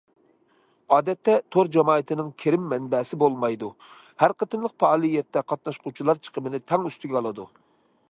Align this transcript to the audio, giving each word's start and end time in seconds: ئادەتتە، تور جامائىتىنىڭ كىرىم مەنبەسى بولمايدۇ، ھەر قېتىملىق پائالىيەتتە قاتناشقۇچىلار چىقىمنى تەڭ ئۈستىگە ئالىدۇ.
ئادەتتە، 0.95 1.35
تور 1.55 1.69
جامائىتىنىڭ 1.75 2.31
كىرىم 2.43 2.65
مەنبەسى 2.71 3.21
بولمايدۇ، 3.25 3.71
ھەر 4.25 4.37
قېتىملىق 4.43 4.77
پائالىيەتتە 4.85 5.47
قاتناشقۇچىلار 5.53 6.27
چىقىمنى 6.29 6.67
تەڭ 6.73 6.91
ئۈستىگە 6.91 7.21
ئالىدۇ. 7.21 7.53